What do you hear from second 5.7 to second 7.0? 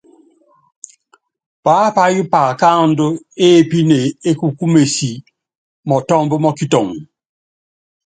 mɔtɔ́mb mɔ́ kitɔŋ.